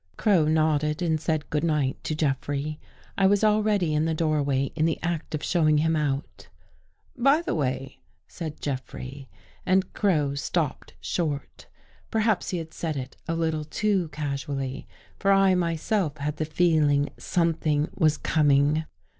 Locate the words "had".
12.57-12.73, 16.17-16.37